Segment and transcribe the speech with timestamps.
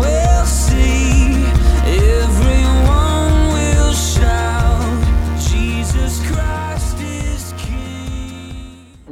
[0.00, 1.44] Will see,
[1.86, 7.54] everyone will shout, Jesus Christ is.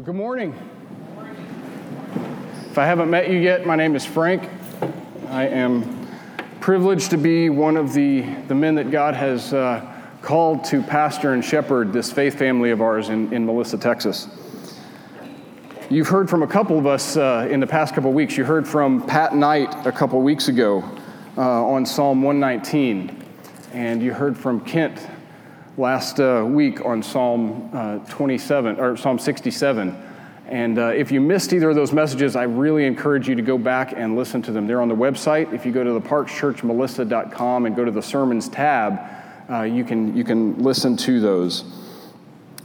[0.03, 0.53] Good morning.
[2.71, 4.51] If I haven't met you yet, my name is Frank.
[5.29, 6.09] I am
[6.61, 9.87] privileged to be one of the, the men that God has uh,
[10.23, 14.27] called to pastor and shepherd this faith family of ours in, in Melissa, Texas.
[15.91, 18.37] You've heard from a couple of us uh, in the past couple of weeks.
[18.37, 20.85] You heard from Pat Knight a couple of weeks ago
[21.39, 23.25] uh, on Psalm 119,
[23.73, 25.01] and you heard from Kent
[25.79, 29.97] last uh, week on Psalm uh, 27 or Psalm 67.
[30.49, 33.57] And uh, if you missed either of those messages, I really encourage you to go
[33.57, 34.67] back and listen to them.
[34.67, 35.55] They're on the website.
[35.55, 39.01] If you go to the parkschurchmelissa.com and go to the sermons tab,
[39.49, 41.65] uh, you, can, you can listen to those.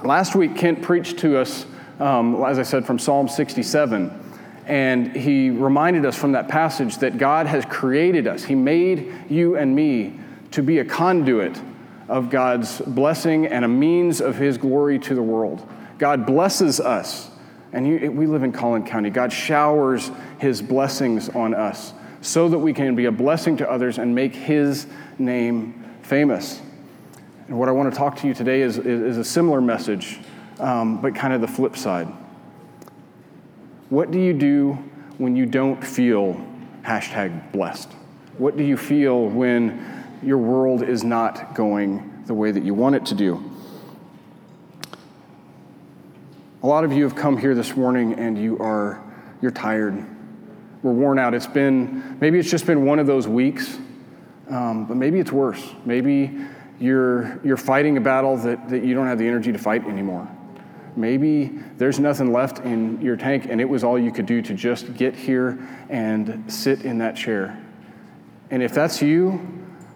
[0.04, 1.68] Last week, Kent preached to us
[2.00, 4.20] um, as I said, from Psalm 67.
[4.66, 8.44] And he reminded us from that passage that God has created us.
[8.44, 10.20] He made you and me
[10.52, 11.60] to be a conduit
[12.08, 15.68] of God's blessing and a means of His glory to the world.
[15.98, 17.30] God blesses us.
[17.72, 19.10] And you, we live in Collin County.
[19.10, 23.98] God showers His blessings on us so that we can be a blessing to others
[23.98, 24.86] and make His
[25.18, 26.62] name famous.
[27.48, 30.20] And what I want to talk to you today is, is, is a similar message
[30.60, 32.08] um, but kind of the flip side.
[33.90, 34.74] What do you do
[35.18, 36.44] when you don't feel
[36.84, 37.92] hashtag blessed?
[38.38, 42.96] What do you feel when your world is not going the way that you want
[42.96, 43.52] it to do?
[46.64, 49.04] A lot of you have come here this morning and you are
[49.42, 50.06] you're tired.
[50.82, 51.34] We're worn out.
[51.34, 53.78] It's been maybe it's just been one of those weeks,
[54.50, 55.62] um, but maybe it's worse.
[55.86, 56.32] Maybe
[56.80, 60.28] you're you're fighting a battle that, that you don't have the energy to fight anymore.
[60.96, 64.54] Maybe there's nothing left in your tank, and it was all you could do to
[64.54, 65.58] just get here
[65.90, 67.60] and sit in that chair.
[68.52, 69.40] And if that's you,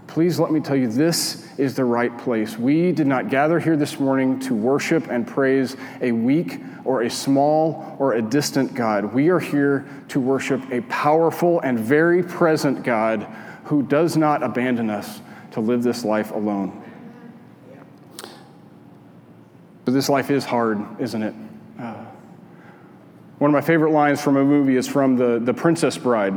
[0.07, 2.57] please let me tell you this is the right place.
[2.57, 7.09] We did not gather here this morning to worship and praise a weak or a
[7.09, 9.13] small or a distant God.
[9.13, 13.23] We are here to worship a powerful and very present God
[13.65, 15.21] who does not abandon us
[15.51, 16.83] to live this life alone.
[19.87, 21.33] But this life is hard, isn't it?
[21.79, 22.03] Uh,
[23.37, 26.33] one of my favorite lines from a movie is from The, the Princess Bride,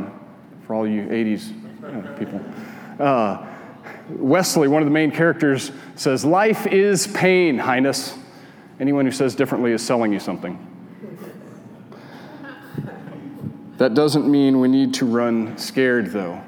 [0.65, 1.51] for all you 80s
[1.83, 2.41] uh, people.
[2.97, 3.45] Uh,
[4.11, 8.17] Westley, one of the main characters, says, Life is pain, Highness.
[8.79, 10.57] Anyone who says differently is selling you something.
[13.79, 16.41] That doesn't mean we need to run scared, though.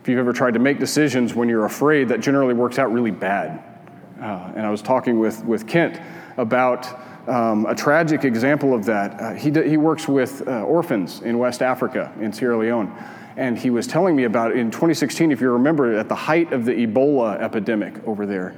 [0.00, 3.10] If you've ever tried to make decisions when you're afraid, that generally works out really
[3.10, 3.73] bad.
[4.20, 6.00] Uh, and I was talking with, with Kent
[6.36, 6.86] about
[7.28, 9.20] um, a tragic example of that.
[9.20, 12.92] Uh, he, d- he works with uh, orphans in West Africa, in Sierra Leone.
[13.36, 16.64] And he was telling me about in 2016, if you remember, at the height of
[16.64, 18.54] the Ebola epidemic over there,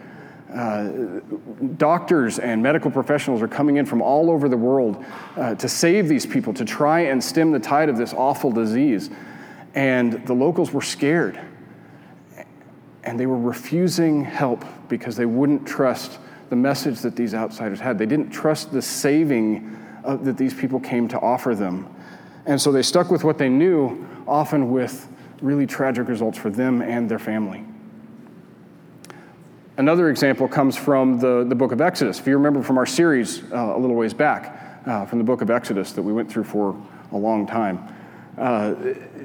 [0.53, 1.21] uh,
[1.77, 5.05] doctors and medical professionals are coming in from all over the world
[5.37, 9.11] uh, to save these people, to try and stem the tide of this awful disease.
[9.75, 11.41] And the locals were scared
[13.06, 16.19] and they were refusing help because they wouldn't trust
[16.50, 17.99] the message that these outsiders had.
[17.99, 21.89] They didn't trust the saving uh, that these people came to offer them.
[22.44, 25.09] And so they stuck with what they knew, often with
[25.41, 27.65] really tragic results for them and their family.
[29.77, 32.19] Another example comes from the, the book of Exodus.
[32.19, 35.43] If you remember from our series uh, a little ways back, uh, from the book
[35.43, 36.77] of Exodus that we went through for
[37.12, 37.93] a long time.
[38.39, 38.75] Uh,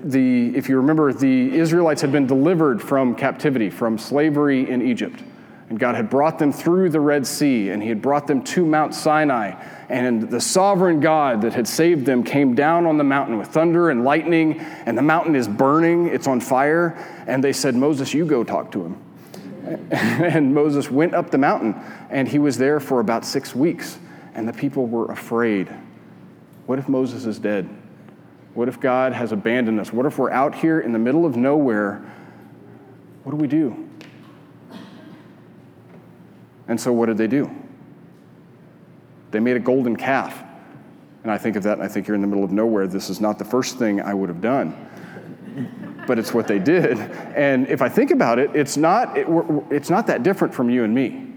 [0.04, 5.22] the, if you remember, the Israelites had been delivered from captivity, from slavery in Egypt.
[5.70, 8.66] And God had brought them through the Red Sea, and He had brought them to
[8.66, 9.54] Mount Sinai.
[9.90, 13.90] And the sovereign God that had saved them came down on the mountain with thunder
[13.90, 16.98] and lightning, and the mountain is burning, it's on fire.
[17.28, 19.02] And they said, Moses, you go talk to him.
[19.92, 21.76] and Moses went up the mountain,
[22.10, 23.98] and he was there for about six weeks.
[24.34, 25.74] And the people were afraid.
[26.66, 27.70] What if Moses is dead?
[28.54, 29.94] What if God has abandoned us?
[29.94, 32.02] What if we're out here in the middle of nowhere?
[33.24, 33.90] What do we do?
[36.68, 37.50] And so, what did they do?
[39.32, 40.44] They made a golden calf.
[41.24, 42.88] And I think of that and I think you're in the middle of nowhere.
[42.88, 44.76] This is not the first thing I would have done.
[46.08, 46.98] But it's what they did.
[46.98, 49.28] And if I think about it, it's not, it,
[49.70, 51.28] it's not that different from you and me.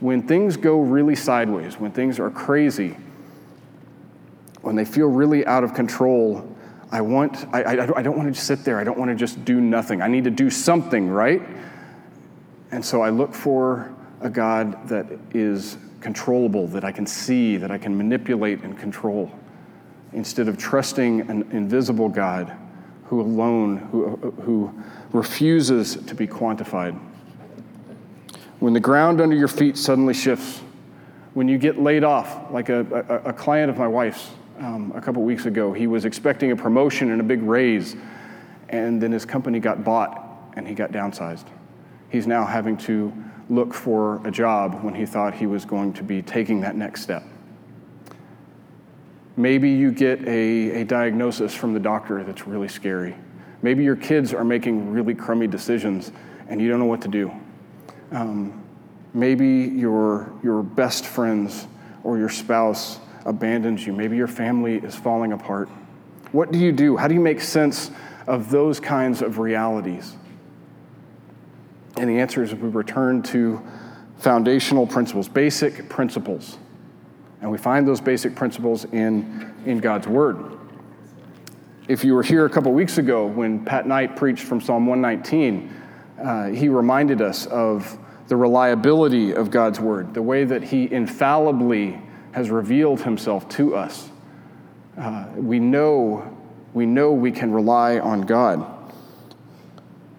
[0.00, 2.96] When things go really sideways, when things are crazy,
[4.62, 6.46] when they feel really out of control,
[6.92, 8.78] I want, I, I, I don't want to just sit there.
[8.78, 10.02] I don't want to just do nothing.
[10.02, 11.42] I need to do something, right?
[12.72, 17.70] And so I look for a God that is controllable, that I can see, that
[17.70, 19.30] I can manipulate and control,
[20.12, 22.56] instead of trusting an invisible God
[23.06, 24.82] who alone, who, who
[25.12, 26.98] refuses to be quantified.
[28.60, 30.60] When the ground under your feet suddenly shifts,
[31.34, 32.80] when you get laid off, like a,
[33.24, 34.30] a, a client of my wife's
[34.60, 37.96] um, a couple weeks ago, he was expecting a promotion and a big raise,
[38.68, 41.46] and then his company got bought and he got downsized.
[42.10, 43.12] He's now having to
[43.48, 47.02] look for a job when he thought he was going to be taking that next
[47.02, 47.24] step.
[49.36, 53.16] Maybe you get a, a diagnosis from the doctor that's really scary.
[53.62, 56.12] Maybe your kids are making really crummy decisions
[56.48, 57.32] and you don't know what to do.
[58.12, 58.62] Um,
[59.14, 61.66] maybe your, your best friends
[62.02, 63.92] or your spouse abandons you.
[63.92, 65.68] Maybe your family is falling apart.
[66.32, 66.96] What do you do?
[66.96, 67.90] How do you make sense
[68.26, 70.16] of those kinds of realities?
[71.96, 73.60] And the answer is we return to
[74.18, 76.58] foundational principles, basic principles.
[77.40, 80.58] And we find those basic principles in, in God's Word.
[81.88, 85.76] If you were here a couple weeks ago when Pat Knight preached from Psalm 119,
[86.22, 92.00] uh, he reminded us of the reliability of God's Word, the way that He infallibly
[92.32, 94.10] has revealed Himself to us.
[94.96, 96.36] Uh, we, know,
[96.74, 98.66] we know we can rely on God.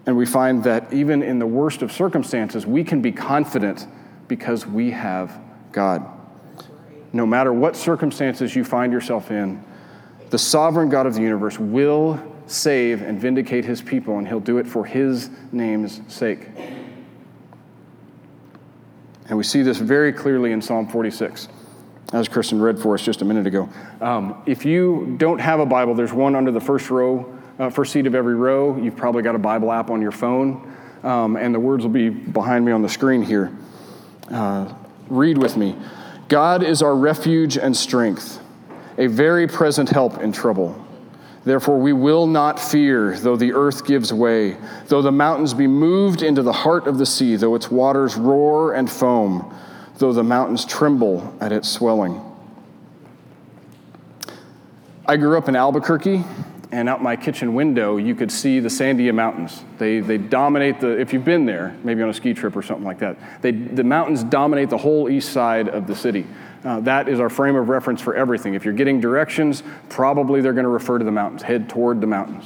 [0.06, 3.86] And we find that even in the worst of circumstances, we can be confident
[4.26, 5.38] because we have
[5.70, 6.04] God.
[7.12, 9.62] No matter what circumstances you find yourself in,
[10.30, 14.58] the sovereign God of the universe will save and vindicate his people, and he'll do
[14.58, 16.48] it for his name's sake.
[19.28, 21.48] And we see this very clearly in Psalm 46,
[22.12, 23.68] as Kristen read for us just a minute ago.
[24.00, 27.92] Um, if you don't have a Bible, there's one under the first row, uh, first
[27.92, 28.76] seat of every row.
[28.76, 32.10] You've probably got a Bible app on your phone, um, and the words will be
[32.10, 33.56] behind me on the screen here.
[34.30, 34.72] Uh,
[35.08, 35.76] read with me.
[36.28, 38.40] God is our refuge and strength,
[38.98, 40.78] a very present help in trouble.
[41.44, 44.56] Therefore, we will not fear, though the earth gives way,
[44.86, 48.74] though the mountains be moved into the heart of the sea, though its waters roar
[48.74, 49.52] and foam,
[50.02, 52.20] though the mountains tremble at its swelling.
[55.06, 56.24] I grew up in Albuquerque,
[56.72, 59.62] and out my kitchen window, you could see the Sandia Mountains.
[59.78, 62.84] They, they dominate the, if you've been there, maybe on a ski trip or something
[62.84, 66.26] like that, they, the mountains dominate the whole east side of the city.
[66.64, 68.54] Uh, that is our frame of reference for everything.
[68.54, 72.08] If you're getting directions, probably they're going to refer to the mountains, head toward the
[72.08, 72.44] mountains.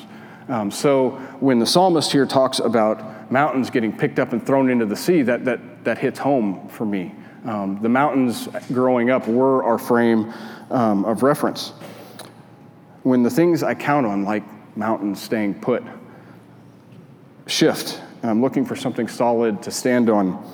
[0.48, 1.10] Um, so
[1.40, 5.22] when the psalmist here talks about mountains getting picked up and thrown into the sea,
[5.22, 7.14] that, that, that hits home for me.
[7.46, 10.32] Um, the mountains growing up were our frame
[10.70, 11.70] um, of reference.
[13.04, 14.42] When the things I count on, like
[14.76, 15.84] mountains staying put,
[17.46, 20.44] shift, and I'm looking for something solid to stand on,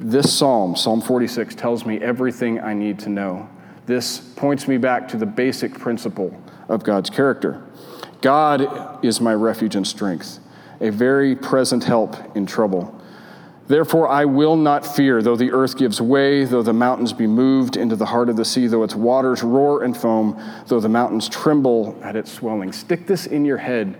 [0.00, 3.48] this psalm, Psalm 46, tells me everything I need to know.
[3.86, 6.34] This points me back to the basic principle
[6.68, 7.62] of God's character.
[8.22, 10.40] God is my refuge and strength,
[10.80, 12.98] a very present help in trouble.
[13.66, 17.76] Therefore, I will not fear, though the earth gives way, though the mountains be moved
[17.76, 21.28] into the heart of the sea, though its waters roar and foam, though the mountains
[21.30, 22.72] tremble at its swelling.
[22.72, 23.96] Stick this in your head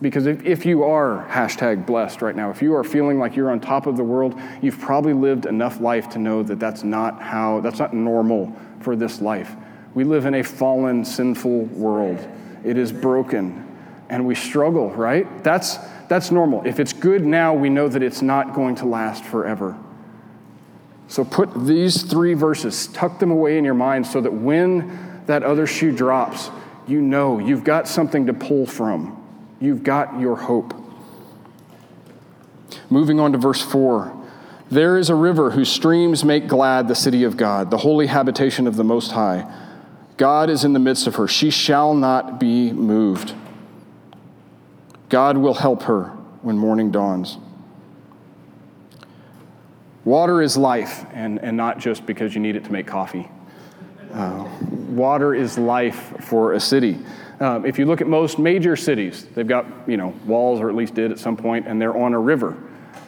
[0.00, 3.50] because if, if you are hashtag blessed right now, if you are feeling like you're
[3.50, 7.20] on top of the world, you've probably lived enough life to know that that's not
[7.20, 9.54] how, that's not normal for this life.
[9.94, 12.26] We live in a fallen, sinful world.
[12.64, 13.68] It is broken
[14.08, 15.42] and we struggle, right?
[15.42, 15.78] That's,
[16.12, 16.62] that's normal.
[16.66, 19.78] If it's good now, we know that it's not going to last forever.
[21.08, 25.42] So put these three verses, tuck them away in your mind so that when that
[25.42, 26.50] other shoe drops,
[26.86, 29.24] you know you've got something to pull from.
[29.58, 30.74] You've got your hope.
[32.90, 34.14] Moving on to verse 4.
[34.70, 38.66] There is a river whose streams make glad the city of God, the holy habitation
[38.66, 39.50] of the Most High.
[40.18, 41.26] God is in the midst of her.
[41.26, 43.34] She shall not be moved.
[45.12, 46.04] God will help her
[46.40, 47.36] when morning dawns.
[50.06, 53.28] Water is life, and, and not just because you need it to make coffee.
[54.10, 54.48] Uh,
[54.88, 56.98] water is life for a city.
[57.40, 60.74] Um, if you look at most major cities, they've got you know walls, or at
[60.74, 62.56] least did at some point, and they're on a river.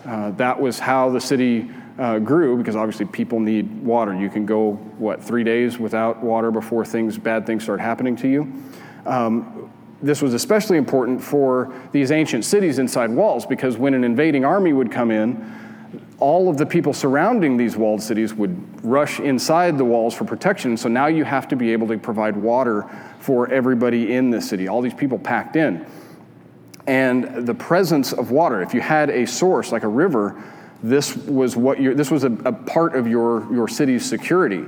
[0.04, 4.14] Uh, that was how the city uh, grew, because obviously people need water.
[4.14, 8.28] You can go what three days without water before things bad things start happening to
[8.28, 8.62] you.
[9.06, 9.70] Um,
[10.04, 14.72] this was especially important for these ancient cities inside walls, because when an invading army
[14.72, 15.60] would come in,
[16.18, 20.76] all of the people surrounding these walled cities would rush inside the walls for protection.
[20.76, 24.68] So now you have to be able to provide water for everybody in the city,
[24.68, 25.86] all these people packed in.
[26.86, 30.42] And the presence of water, if you had a source like a river,
[30.82, 34.66] this was what your, this was a, a part of your, your city's security.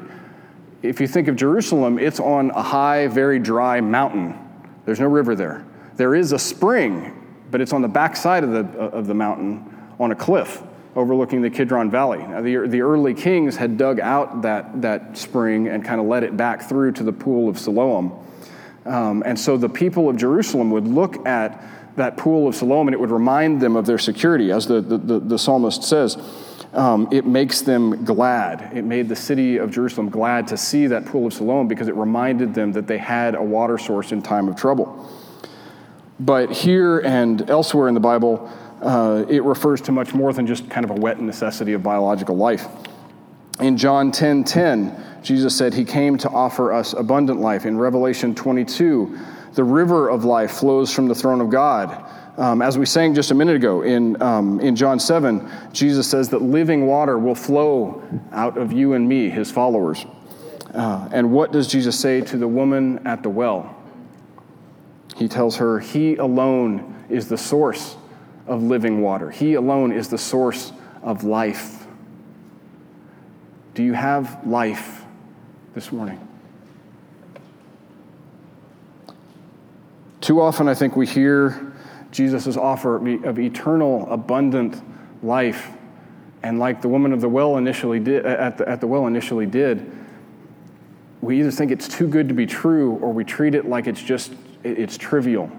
[0.83, 4.46] If you think of Jerusalem, it's on a high, very dry mountain.
[4.87, 5.67] There's no river there.
[5.97, 7.13] There is a spring,
[7.51, 10.63] but it's on the backside of the, of the mountain on a cliff
[10.95, 12.19] overlooking the Kidron Valley.
[12.19, 16.23] Now, the, the early kings had dug out that, that spring and kind of led
[16.23, 18.25] it back through to the pool of Siloam.
[18.87, 21.63] Um, and so the people of Jerusalem would look at
[21.97, 24.51] that pool of Siloam and it would remind them of their security.
[24.53, 26.17] As the, the, the, the psalmist says,
[26.73, 28.77] um, it makes them glad.
[28.77, 31.95] It made the city of Jerusalem glad to see that pool of Siloam because it
[31.95, 35.11] reminded them that they had a water source in time of trouble.
[36.19, 38.51] But here and elsewhere in the Bible,
[38.83, 42.37] uh, it refers to much more than just kind of a wet necessity of biological
[42.37, 42.67] life.
[43.61, 47.65] In John 10 10, Jesus said he came to offer us abundant life.
[47.65, 49.19] In Revelation 22,
[49.55, 52.06] the river of life flows from the throne of God.
[52.39, 56.29] Um, as we sang just a minute ago in, um, in John 7, Jesus says
[56.31, 60.05] that living water will flow out of you and me, his followers.
[60.75, 63.75] Uh, and what does Jesus say to the woman at the well?
[65.17, 67.97] He tells her, He alone is the source
[68.47, 69.31] of living water.
[69.31, 71.87] He alone is the source of life.
[73.73, 75.05] Do you have life
[75.75, 76.21] this morning?
[80.21, 81.73] Too often, I think we hear
[82.17, 82.97] Jesus' offer
[83.27, 84.83] of eternal, abundant
[85.23, 85.69] life.
[86.43, 89.47] And like the woman of the well initially did, at the, at the well initially
[89.47, 89.93] did,
[91.21, 94.03] we either think it's too good to be true or we treat it like it's
[94.03, 94.33] just,
[94.65, 95.51] it's trivial.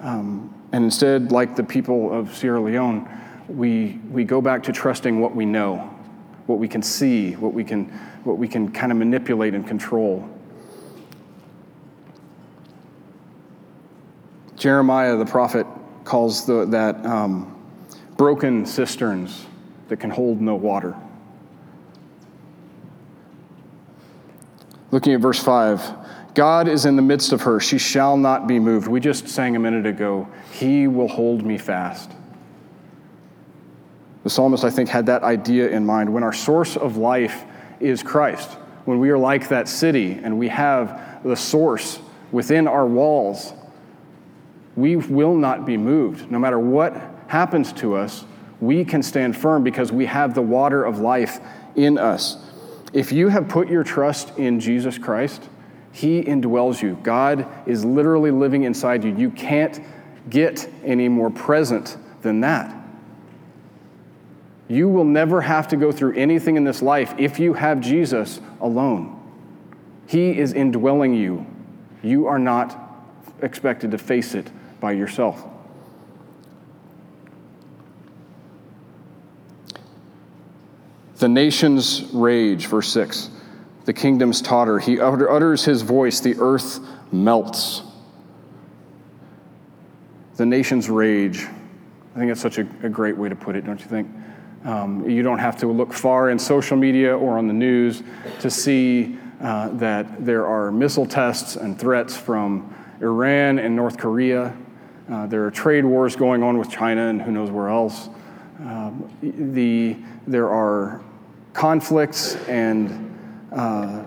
[0.00, 3.08] Um, and instead, like the people of Sierra Leone,
[3.48, 5.78] we, we go back to trusting what we know,
[6.46, 7.86] what we can see, what we can,
[8.22, 10.28] what we can kind of manipulate and control.
[14.56, 15.66] Jeremiah the prophet
[16.04, 17.52] calls the, that um,
[18.16, 19.46] broken cisterns
[19.88, 20.96] that can hold no water.
[24.90, 27.60] Looking at verse 5 God is in the midst of her.
[27.60, 28.88] She shall not be moved.
[28.88, 32.10] We just sang a minute ago, He will hold me fast.
[34.22, 36.12] The psalmist, I think, had that idea in mind.
[36.12, 37.44] When our source of life
[37.80, 38.50] is Christ,
[38.84, 42.00] when we are like that city and we have the source
[42.32, 43.54] within our walls,
[44.76, 46.30] we will not be moved.
[46.30, 46.94] No matter what
[47.28, 48.24] happens to us,
[48.60, 51.40] we can stand firm because we have the water of life
[51.74, 52.36] in us.
[52.92, 55.42] If you have put your trust in Jesus Christ,
[55.92, 56.98] he indwells you.
[57.02, 59.16] God is literally living inside you.
[59.16, 59.80] You can't
[60.28, 62.74] get any more present than that.
[64.68, 68.40] You will never have to go through anything in this life if you have Jesus
[68.60, 69.12] alone.
[70.06, 71.46] He is indwelling you.
[72.02, 72.82] You are not
[73.42, 74.50] expected to face it
[74.86, 75.44] by yourself.
[81.16, 83.30] The nations rage, verse 6.
[83.84, 84.78] The kingdoms totter.
[84.78, 86.78] He utters his voice, the earth
[87.10, 87.82] melts.
[90.36, 91.40] The nations rage.
[92.14, 94.08] I think that's such a, a great way to put it, don't you think?
[94.64, 98.04] Um, you don't have to look far in social media or on the news
[98.38, 104.56] to see uh, that there are missile tests and threats from Iran and North Korea.
[105.10, 108.08] Uh, there are trade wars going on with China and who knows where else.
[108.60, 109.96] Um, the,
[110.26, 111.02] there are
[111.52, 114.04] conflicts and uh,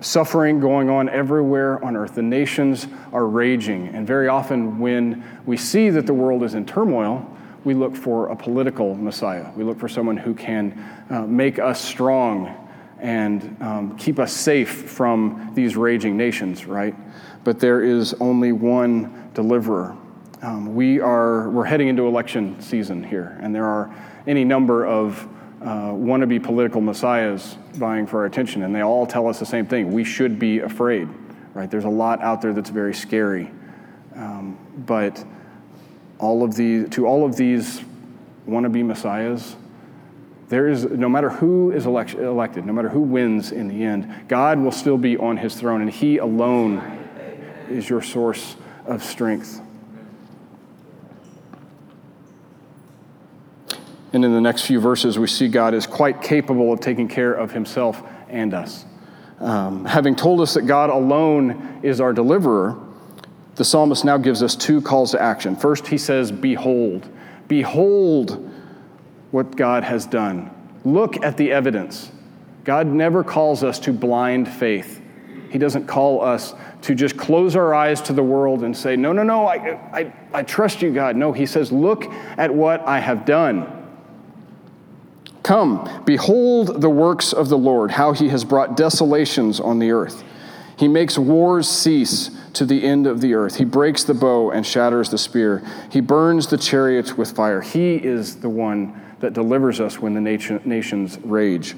[0.00, 2.14] suffering going on everywhere on earth.
[2.14, 3.88] The nations are raging.
[3.88, 7.28] And very often, when we see that the world is in turmoil,
[7.64, 9.50] we look for a political Messiah.
[9.56, 12.58] We look for someone who can uh, make us strong
[12.98, 16.94] and um, keep us safe from these raging nations, right?
[17.44, 19.96] But there is only one deliverer.
[20.42, 23.94] Um, we are, we're heading into election season here, and there are
[24.26, 25.22] any number of
[25.62, 29.66] uh, wannabe political messiahs vying for our attention, and they all tell us the same
[29.66, 29.92] thing.
[29.92, 31.08] We should be afraid,
[31.54, 31.70] right?
[31.70, 33.52] There's a lot out there that's very scary.
[34.16, 35.24] Um, but
[36.18, 37.80] all of the, to all of these
[38.48, 39.54] wannabe messiahs,
[40.48, 44.12] there is, no matter who is elect, elected, no matter who wins in the end,
[44.26, 46.78] God will still be on his throne, and he alone
[47.70, 48.56] is your source
[48.86, 49.60] of strength.
[54.12, 57.32] And in the next few verses, we see God is quite capable of taking care
[57.32, 58.84] of himself and us.
[59.40, 62.78] Um, having told us that God alone is our deliverer,
[63.54, 65.56] the psalmist now gives us two calls to action.
[65.56, 67.08] First, he says, Behold,
[67.48, 68.50] behold
[69.30, 70.50] what God has done.
[70.84, 72.12] Look at the evidence.
[72.64, 75.00] God never calls us to blind faith.
[75.50, 79.12] He doesn't call us to just close our eyes to the world and say, No,
[79.12, 79.54] no, no, I,
[79.92, 81.16] I, I trust you, God.
[81.16, 82.04] No, He says, Look
[82.38, 83.81] at what I have done.
[85.42, 90.22] Come, behold the works of the Lord, how he has brought desolations on the earth.
[90.76, 93.56] He makes wars cease to the end of the earth.
[93.56, 95.62] He breaks the bow and shatters the spear.
[95.90, 97.60] He burns the chariots with fire.
[97.60, 101.76] He is the one that delivers us when the nation, nations rage.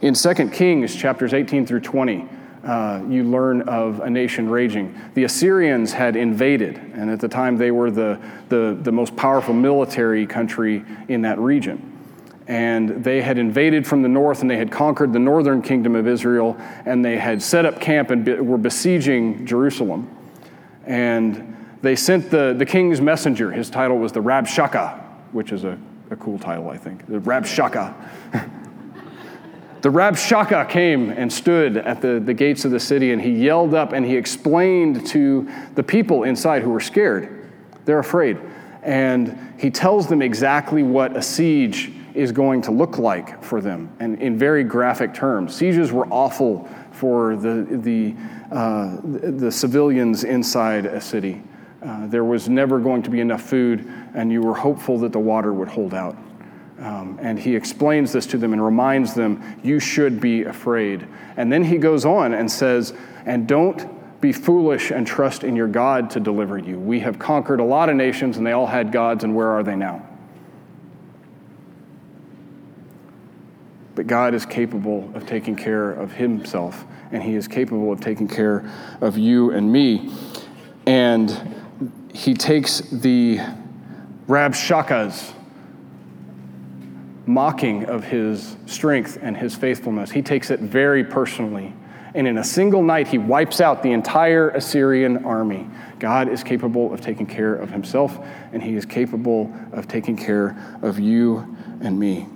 [0.00, 2.28] In 2 Kings chapters 18 through 20,
[2.64, 4.98] uh, you learn of a nation raging.
[5.14, 9.54] The Assyrians had invaded, and at the time they were the, the, the most powerful
[9.54, 11.97] military country in that region
[12.48, 16.08] and they had invaded from the north and they had conquered the northern kingdom of
[16.08, 20.10] Israel and they had set up camp and be, were besieging Jerusalem.
[20.86, 23.52] And they sent the, the king's messenger.
[23.52, 24.98] His title was the Rabshakeh,
[25.32, 25.78] which is a,
[26.10, 27.06] a cool title, I think.
[27.06, 27.94] The Rabshakeh.
[29.82, 33.74] the Rabshakeh came and stood at the, the gates of the city and he yelled
[33.74, 37.50] up and he explained to the people inside who were scared.
[37.84, 38.38] They're afraid.
[38.82, 43.92] And he tells them exactly what a siege is going to look like for them,
[44.00, 45.54] and in very graphic terms.
[45.54, 48.14] Sieges were awful for the, the,
[48.54, 51.42] uh, the civilians inside a city.
[51.82, 55.18] Uh, there was never going to be enough food, and you were hopeful that the
[55.18, 56.16] water would hold out.
[56.80, 61.06] Um, and he explains this to them and reminds them, You should be afraid.
[61.36, 62.94] And then he goes on and says,
[63.26, 66.78] And don't be foolish and trust in your God to deliver you.
[66.78, 69.62] We have conquered a lot of nations, and they all had gods, and where are
[69.62, 70.07] they now?
[73.98, 78.28] But God is capable of taking care of Himself, and He is capable of taking
[78.28, 80.12] care of you and me.
[80.86, 81.36] And
[82.14, 83.40] He takes the
[84.28, 85.32] Rabshakeh's
[87.26, 91.74] mocking of His strength and His faithfulness, He takes it very personally.
[92.14, 95.68] And in a single night, He wipes out the entire Assyrian army.
[95.98, 98.16] God is capable of taking care of Himself,
[98.52, 102.28] and He is capable of taking care of you and me.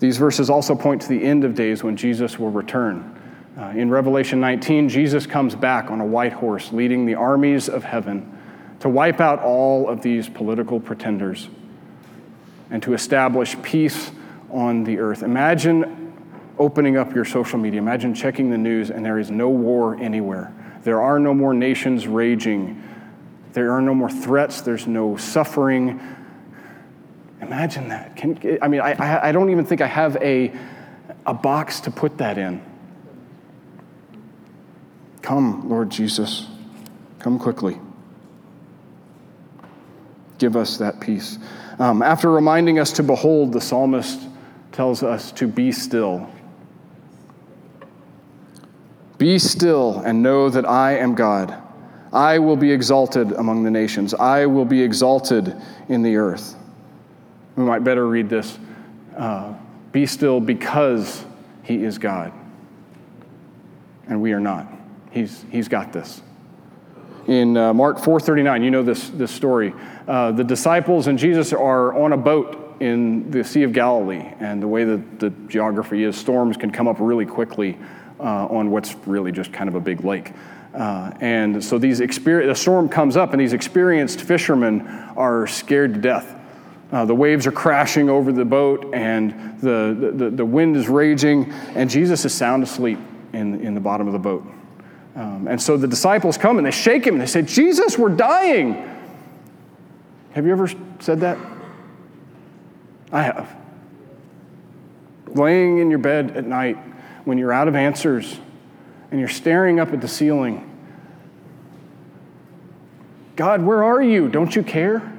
[0.00, 3.16] These verses also point to the end of days when Jesus will return.
[3.56, 7.84] Uh, in Revelation 19, Jesus comes back on a white horse leading the armies of
[7.84, 8.36] heaven
[8.80, 11.48] to wipe out all of these political pretenders
[12.70, 14.10] and to establish peace
[14.50, 15.22] on the earth.
[15.22, 16.14] Imagine
[16.58, 20.52] opening up your social media, imagine checking the news, and there is no war anywhere.
[20.82, 22.82] There are no more nations raging.
[23.52, 24.62] There are no more threats.
[24.62, 26.00] There's no suffering.
[27.40, 28.16] Imagine that.
[28.16, 30.52] Can, I mean, I, I don't even think I have a,
[31.26, 32.62] a box to put that in.
[35.22, 36.46] Come, Lord Jesus.
[37.18, 37.78] Come quickly.
[40.38, 41.38] Give us that peace.
[41.78, 44.20] Um, after reminding us to behold, the psalmist
[44.72, 46.30] tells us to be still.
[49.18, 51.54] Be still and know that I am God.
[52.12, 55.54] I will be exalted among the nations, I will be exalted
[55.88, 56.56] in the earth.
[57.60, 58.58] We might better read this
[59.18, 59.52] uh,
[59.92, 61.26] Be still because
[61.62, 62.32] he is God.
[64.08, 64.66] And we are not.
[65.10, 66.22] He's, he's got this.
[67.26, 69.74] In uh, Mark 4:39, you know this, this story.
[70.08, 74.62] Uh, the disciples and Jesus are on a boat in the Sea of Galilee, and
[74.62, 77.78] the way that the geography is, storms can come up really quickly
[78.18, 80.32] uh, on what's really just kind of a big lake.
[80.74, 85.92] Uh, and so these experience, the storm comes up, and these experienced fishermen are scared
[85.92, 86.39] to death.
[86.92, 91.52] Uh, the waves are crashing over the boat, and the, the, the wind is raging,
[91.74, 92.98] and Jesus is sound asleep
[93.32, 94.44] in, in the bottom of the boat.
[95.14, 98.10] Um, and so the disciples come and they shake him and they say, Jesus, we're
[98.10, 98.74] dying.
[100.32, 101.36] Have you ever said that?
[103.12, 103.56] I have.
[105.26, 106.78] Laying in your bed at night
[107.24, 108.38] when you're out of answers
[109.10, 110.66] and you're staring up at the ceiling.
[113.34, 114.28] God, where are you?
[114.28, 115.12] Don't you care?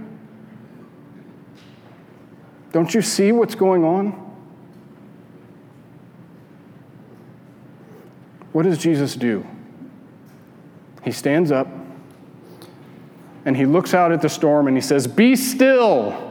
[2.71, 4.11] Don't you see what's going on?
[8.53, 9.45] What does Jesus do?
[11.03, 11.67] He stands up
[13.45, 16.29] and he looks out at the storm and he says, Be still.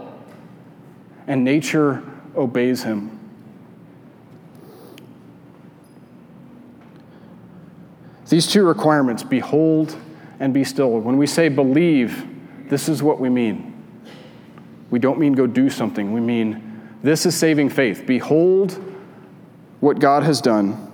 [1.27, 2.03] And nature
[2.37, 3.19] obeys him.
[8.29, 9.97] These two requirements, behold
[10.39, 10.99] and be still.
[10.99, 12.27] When we say believe,
[12.69, 13.70] this is what we mean.
[14.91, 16.13] We don't mean go do something.
[16.13, 18.05] We mean this is saving faith.
[18.07, 18.73] Behold
[19.81, 20.91] what God has done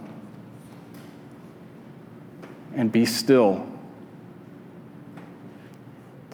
[2.75, 3.67] and be still.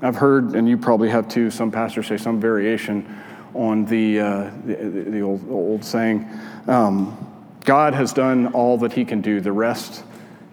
[0.02, 3.22] I've heard, and you probably have too, some pastors say some variation
[3.54, 6.28] on the, uh, the, the, old, old saying
[6.66, 7.16] um,
[7.64, 10.02] God has done all that he can do, the rest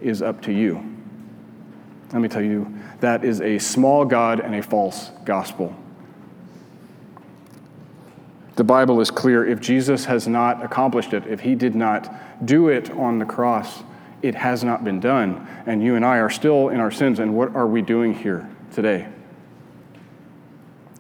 [0.01, 0.75] is up to you.
[2.13, 5.75] Let me tell you, that is a small God and a false gospel.
[8.59, 9.47] The Bible is clear.
[9.47, 13.83] If Jesus has not accomplished it, if he did not do it on the cross,
[14.21, 15.47] it has not been done.
[15.65, 17.19] And you and I are still in our sins.
[17.19, 19.07] And what are we doing here today?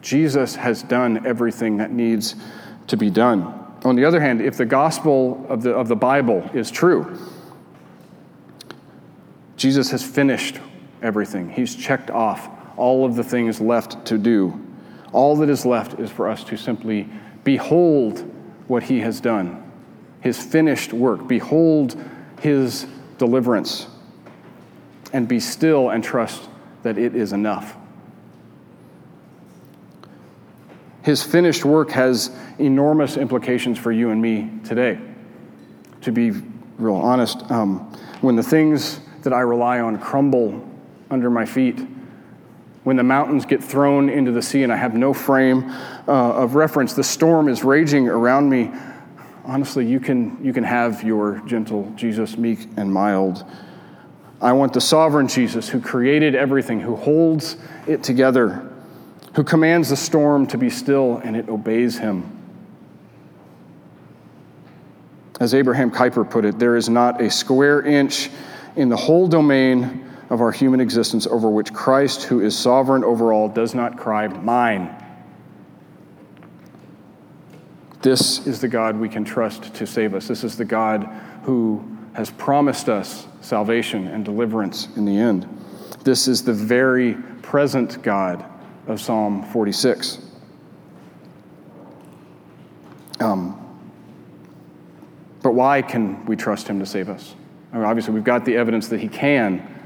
[0.01, 2.37] Jesus has done everything that needs
[2.87, 3.41] to be done.
[3.83, 7.19] On the other hand, if the gospel of the, of the Bible is true,
[9.57, 10.61] Jesus has finished
[11.01, 11.49] everything.
[11.49, 14.65] He's checked off all of the things left to do.
[15.11, 17.09] All that is left is for us to simply
[17.43, 18.19] behold
[18.67, 19.63] what he has done,
[20.21, 21.27] his finished work.
[21.27, 21.95] Behold
[22.41, 22.85] his
[23.17, 23.87] deliverance,
[25.13, 26.49] and be still and trust
[26.83, 27.75] that it is enough.
[31.03, 34.99] His finished work has enormous implications for you and me today.
[36.01, 36.31] To be
[36.77, 37.79] real honest, um,
[38.21, 40.65] when the things that I rely on crumble
[41.09, 41.79] under my feet,
[42.89, 45.69] when the mountains get thrown into the sea and I have no frame
[46.07, 48.71] uh, of reference, the storm is raging around me.
[49.45, 53.45] Honestly, you can, you can have your gentle Jesus, meek and mild.
[54.41, 58.65] I want the sovereign Jesus who created everything, who holds it together
[59.35, 62.35] who commands the storm to be still and it obeys him.
[65.39, 68.31] As Abraham Kuyper put it, there is not a square inch
[68.75, 73.33] in the whole domain of our human existence over which Christ, who is sovereign over
[73.33, 74.95] all, does not cry, Mine.
[78.01, 80.27] This is the God we can trust to save us.
[80.27, 81.03] This is the God
[81.43, 85.47] who has promised us salvation and deliverance in the end.
[86.03, 88.45] This is the very present God
[88.87, 90.19] of Psalm 46.
[93.19, 93.55] Um,
[95.41, 97.35] but why can we trust him to save us?
[97.71, 99.78] I mean, obviously, we've got the evidence that he can.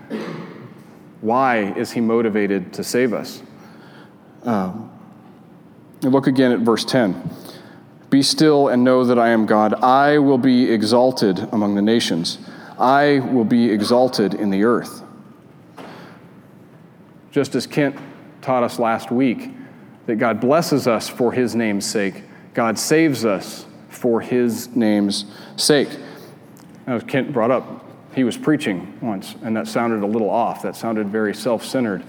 [1.21, 3.41] Why is he motivated to save us?
[4.43, 4.91] Um,
[6.01, 7.29] look again at verse 10.
[8.09, 9.73] Be still and know that I am God.
[9.75, 12.37] I will be exalted among the nations,
[12.77, 15.01] I will be exalted in the earth.
[17.31, 17.95] Just as Kent
[18.41, 19.49] taught us last week
[20.05, 22.23] that God blesses us for his name's sake,
[22.53, 25.89] God saves us for his name's sake.
[26.85, 27.82] As Kent brought up,
[28.13, 30.61] he was preaching once, and that sounded a little off.
[30.61, 32.03] That sounded very self centered.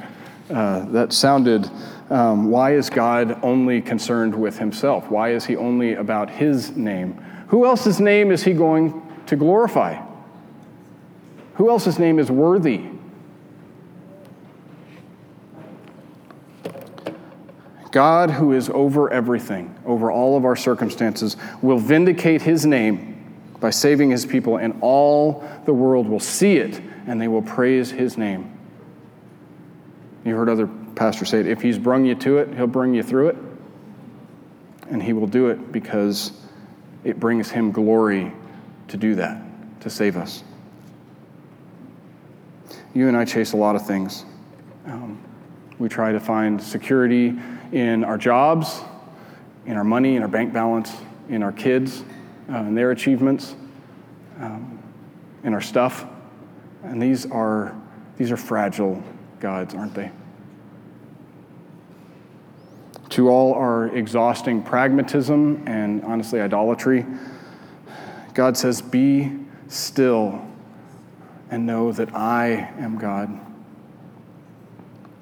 [0.51, 1.71] Uh, that sounded,
[2.11, 5.11] um, why is God only concerned with himself?
[5.11, 7.15] Why is he only about his name?
[7.49, 10.03] Who else's name is he going to glorify?
[11.55, 12.91] Who else's name is worthy
[17.95, 23.14] God, who is over everything, over all of our circumstances, will vindicate his name
[23.65, 27.91] by saving his people, and all the world will see it and they will praise
[27.91, 28.59] his name.
[30.23, 33.03] You heard other pastors say it if he's brung you to it, he'll bring you
[33.03, 33.37] through it.
[34.91, 36.33] And he will do it because
[37.05, 38.35] it brings him glory
[38.89, 39.41] to do that,
[39.81, 40.45] to save us.
[42.93, 44.27] You and I chase a lot of things.
[44.85, 45.19] Um,
[45.79, 47.35] we try to find security
[47.73, 48.83] in our jobs,
[49.65, 50.93] in our money, in our bank balance,
[51.31, 52.05] in our kids
[52.49, 53.57] uh, and their achievements,
[54.41, 54.83] um,
[55.43, 56.07] in our stuff.
[56.83, 57.75] And these are,
[58.17, 59.03] these are fragile
[59.41, 60.11] gods, aren't they?
[63.11, 67.07] To all our exhausting pragmatism and honestly idolatry,
[68.35, 69.33] God says, Be
[69.69, 70.45] still
[71.51, 73.41] and know that I am God.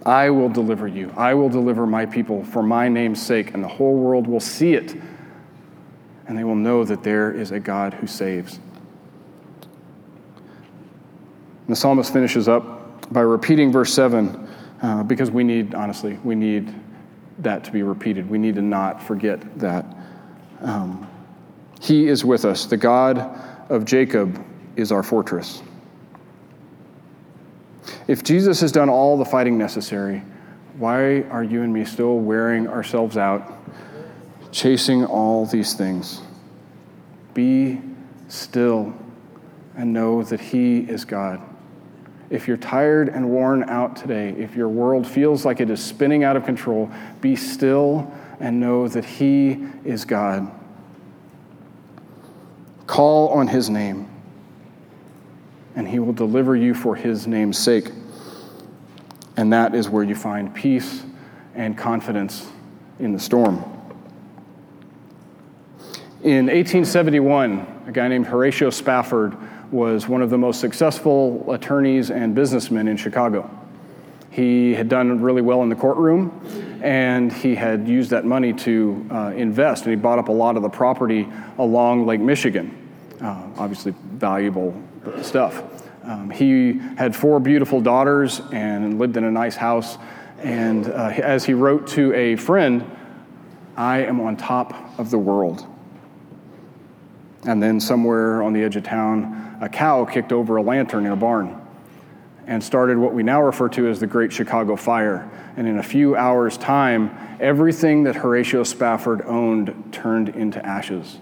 [0.05, 1.13] I will deliver you.
[1.17, 4.75] I will deliver my people for my name's sake, and the whole world will see
[4.75, 4.97] it,
[6.27, 8.59] and they will know that there is a God who saves.
[11.67, 14.49] And the psalmist finishes up by repeating verse 7
[14.83, 16.75] uh, because we need, honestly, we need
[17.39, 18.29] that to be repeated.
[18.29, 19.85] We need to not forget that.
[20.61, 21.09] Um,
[21.81, 22.67] he is with us.
[22.67, 23.19] The God
[23.69, 24.45] of Jacob
[24.77, 25.63] is our fortress.
[28.07, 30.23] If Jesus has done all the fighting necessary,
[30.77, 33.53] why are you and me still wearing ourselves out,
[34.53, 36.21] chasing all these things?
[37.35, 37.81] Be
[38.29, 38.95] still
[39.77, 41.41] and know that He is God.
[42.31, 46.23] If you're tired and worn out today, if your world feels like it is spinning
[46.23, 50.49] out of control, be still and know that He is God.
[52.87, 54.13] Call on His name
[55.75, 57.91] and he will deliver you for his name's sake.
[59.37, 61.03] And that is where you find peace
[61.55, 62.47] and confidence
[62.99, 63.65] in the storm.
[66.23, 69.37] In 1871, a guy named Horatio Spafford
[69.73, 73.51] was one of the most successful attorneys and businessmen in Chicago.
[74.31, 79.05] He had done really well in the courtroom, and he had used that money to
[79.11, 82.89] uh, invest, and he bought up a lot of the property along Lake Michigan.
[83.21, 84.81] Uh, obviously, valuable
[85.23, 85.65] stuff.
[86.05, 89.99] Um, he had four beautiful daughters and lived in a nice house.
[90.39, 92.89] And uh, as he wrote to a friend,
[93.77, 95.67] I am on top of the world.
[97.45, 101.13] And then somewhere on the edge of town, a cow kicked over a lantern in
[101.13, 101.61] a barn
[102.47, 105.31] and started what we now refer to as the Great Chicago Fire.
[105.57, 111.19] And in a few hours' time, everything that Horatio Spafford owned turned into ashes.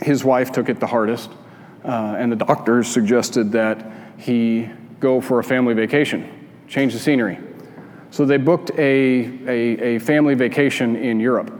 [0.00, 1.30] His wife took it the hardest,
[1.84, 7.38] uh, and the doctors suggested that he go for a family vacation, change the scenery.
[8.10, 8.78] So they booked a,
[9.46, 11.52] a, a family vacation in Europe.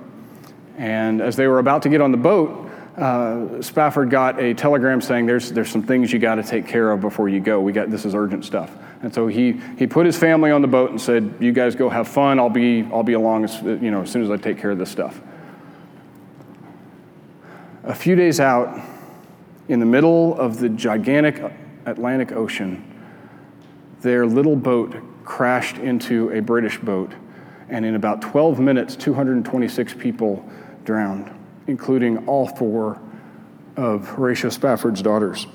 [0.80, 5.02] And as they were about to get on the boat, uh, Spafford got a telegram
[5.02, 7.60] saying, "There's there's some things you got to take care of before you go.
[7.60, 10.68] We got this is urgent stuff." And so he he put his family on the
[10.68, 12.38] boat and said, "You guys go have fun.
[12.38, 14.78] I'll be I'll be along as you know as soon as I take care of
[14.78, 15.20] this stuff."
[17.84, 18.80] A few days out,
[19.68, 21.42] in the middle of the gigantic
[21.84, 22.82] Atlantic Ocean,
[24.00, 27.12] their little boat crashed into a British boat,
[27.68, 30.42] and in about 12 minutes, 226 people
[30.84, 31.30] drowned
[31.70, 33.00] including all four
[33.76, 35.46] of Horatio Spafford's daughters.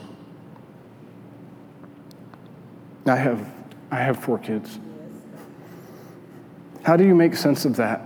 [3.06, 3.48] I have,
[3.92, 4.80] I have four kids.
[6.84, 8.02] How do you make sense of that?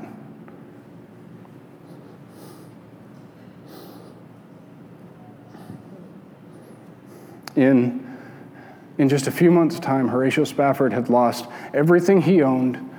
[7.55, 8.17] In,
[8.97, 12.89] in just a few months' time, Horatio Spafford had lost everything he owned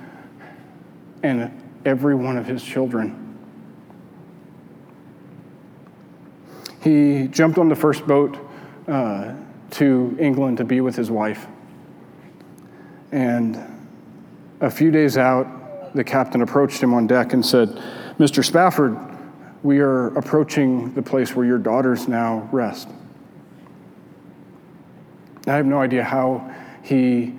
[1.23, 1.51] and
[1.83, 3.30] every one of his children.
[6.81, 8.37] He jumped on the first boat
[8.87, 9.35] uh,
[9.71, 11.47] to England to be with his wife.
[13.11, 13.59] And
[14.59, 17.69] a few days out, the captain approached him on deck and said,
[18.17, 18.43] Mr.
[18.43, 18.97] Spafford,
[19.63, 22.87] we are approaching the place where your daughters now rest.
[25.47, 27.35] I have no idea how he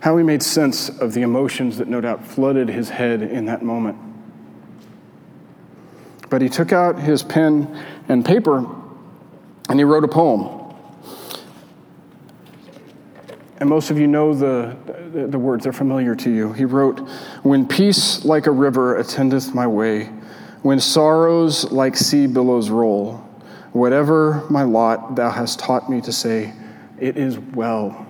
[0.00, 3.62] how he made sense of the emotions that no doubt flooded his head in that
[3.62, 3.98] moment.
[6.36, 8.58] But he took out his pen and paper
[9.70, 10.70] and he wrote a poem.
[13.56, 14.76] And most of you know the,
[15.14, 16.52] the, the, words, they're familiar to you.
[16.52, 16.98] He wrote,
[17.42, 20.10] When peace like a river attendeth my way,
[20.60, 23.14] when sorrows like sea billows roll,
[23.72, 26.52] whatever my lot, thou hast taught me to say,
[27.00, 28.06] It is well.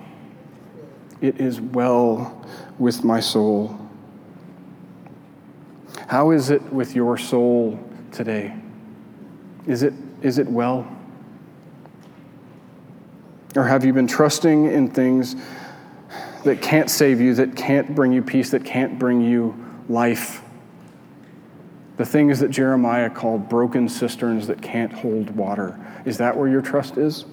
[1.21, 2.45] It is well
[2.77, 3.79] with my soul.
[6.07, 8.55] How is it with your soul today?
[9.65, 10.87] Is it, is it well?
[13.55, 15.35] Or have you been trusting in things
[16.43, 19.55] that can't save you, that can't bring you peace, that can't bring you
[19.89, 20.41] life?
[21.97, 25.79] The things that Jeremiah called broken cisterns that can't hold water.
[26.05, 27.25] Is that where your trust is?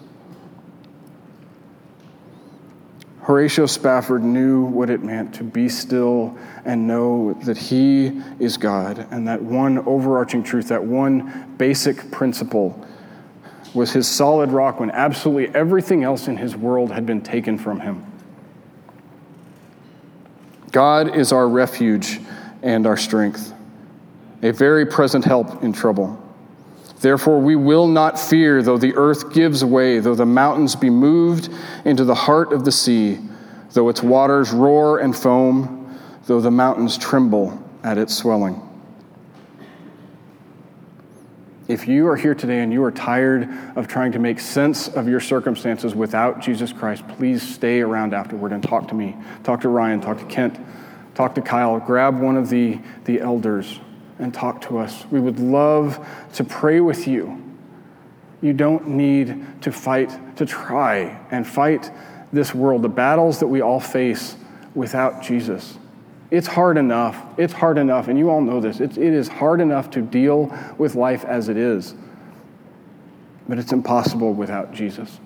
[3.24, 9.06] Horatio Spafford knew what it meant to be still and know that He is God,
[9.10, 12.86] and that one overarching truth, that one basic principle,
[13.74, 17.80] was his solid rock when absolutely everything else in his world had been taken from
[17.80, 18.06] him.
[20.70, 22.20] God is our refuge
[22.62, 23.52] and our strength,
[24.42, 26.20] a very present help in trouble.
[27.04, 31.50] Therefore, we will not fear, though the earth gives way, though the mountains be moved
[31.84, 33.18] into the heart of the sea,
[33.74, 38.58] though its waters roar and foam, though the mountains tremble at its swelling.
[41.68, 45.06] If you are here today and you are tired of trying to make sense of
[45.06, 49.14] your circumstances without Jesus Christ, please stay around afterward and talk to me.
[49.42, 50.58] Talk to Ryan, talk to Kent,
[51.14, 51.78] talk to Kyle.
[51.80, 53.78] Grab one of the, the elders
[54.18, 55.04] and talk to us.
[55.10, 57.42] We would love to pray with you.
[58.40, 61.90] You don't need to fight, to try and fight
[62.32, 64.36] this world, the battles that we all face
[64.74, 65.78] without Jesus.
[66.30, 67.22] It's hard enough.
[67.38, 68.80] It's hard enough, and you all know this.
[68.80, 71.94] It's, it is hard enough to deal with life as it is,
[73.48, 75.20] but it's impossible without Jesus.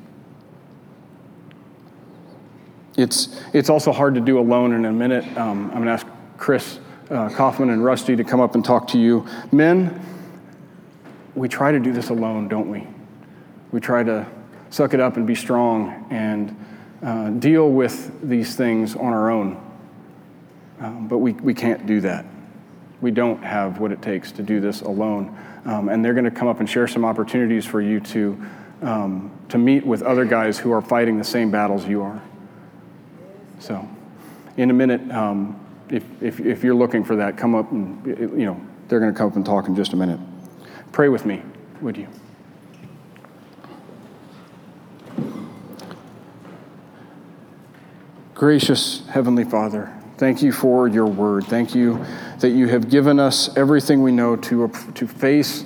[2.96, 4.72] It's, it's also hard to do alone.
[4.72, 8.40] In a minute, um, I'm going to ask Chris uh, Kaufman and Rusty to come
[8.40, 9.27] up and talk to you.
[9.53, 10.01] Men,
[11.35, 12.87] we try to do this alone, don't we?
[13.73, 14.27] We try to
[14.71, 16.55] suck it up and be strong and
[17.03, 19.64] uh, deal with these things on our own.
[20.81, 22.25] Um, but we, we can't do that.
[23.01, 25.37] We don't have what it takes to do this alone.
[25.64, 28.47] Um, and they're going to come up and share some opportunities for you to,
[28.83, 32.23] um, to meet with other guys who are fighting the same battles you are.
[33.61, 33.88] So.
[34.57, 35.59] in a minute, um,
[35.90, 39.16] if, if, if you're looking for that, come up and, you know, they're going to
[39.16, 40.20] come up and talk in just a minute.
[40.92, 41.42] Pray with me,
[41.81, 42.09] would you?
[48.35, 51.44] Gracious Heavenly Father, thank you for your word.
[51.46, 52.05] Thank you
[52.38, 55.64] that you have given us everything we know to, to face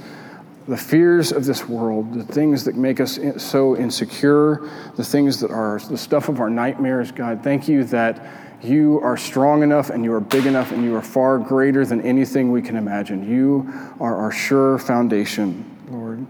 [0.66, 5.50] the fears of this world, the things that make us so insecure, the things that
[5.50, 7.12] are the stuff of our nightmares.
[7.12, 8.24] God, thank you that
[8.62, 12.00] you are strong enough and you are big enough and you are far greater than
[12.02, 13.28] anything we can imagine.
[13.28, 16.24] You are our sure foundation, Lord,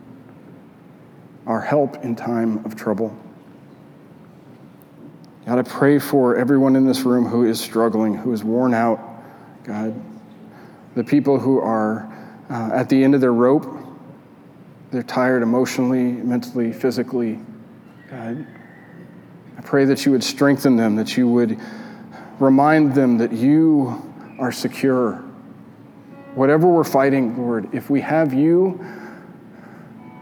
[1.47, 3.17] our help in time of trouble.
[5.45, 9.01] God, I pray for everyone in this room who is struggling, who is worn out,
[9.65, 9.95] God.
[10.95, 12.11] The people who are
[12.49, 13.67] uh, at the end of their rope,
[14.91, 17.41] they're tired emotionally, mentally, physically.
[18.09, 18.47] God,
[19.59, 21.59] I pray that you would strengthen them, that you would
[22.39, 25.23] remind them that you are secure.
[26.35, 28.85] Whatever we're fighting, Lord, if we have you,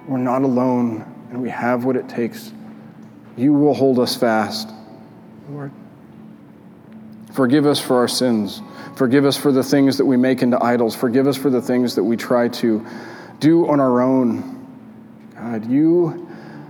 [0.08, 2.52] we're not alone and we have what it takes.
[3.36, 4.70] You will hold us fast,
[5.48, 5.70] Lord.
[7.32, 8.60] Forgive us for our sins.
[8.96, 10.96] Forgive us for the things that we make into idols.
[10.96, 12.84] Forgive us for the things that we try to
[13.38, 14.66] do on our own.
[15.36, 16.28] God, you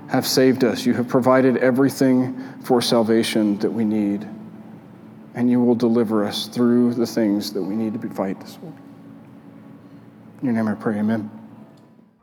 [0.09, 0.85] have saved us.
[0.85, 4.29] You have provided everything for salvation that we need
[5.35, 8.77] and you will deliver us through the things that we need to fight this world.
[10.41, 11.31] In your name I pray, amen.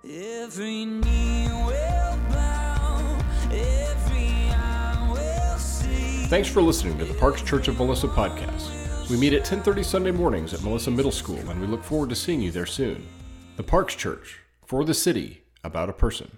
[0.03, 3.19] Every knee will bow,
[3.51, 6.25] every eye will see.
[6.27, 9.09] Thanks for listening to the Parks Church of Melissa podcast.
[9.09, 12.15] We meet at 10:30 Sunday mornings at Melissa Middle School and we look forward to
[12.15, 13.07] seeing you there soon.
[13.55, 16.37] The Parks Church, for the city, about a person.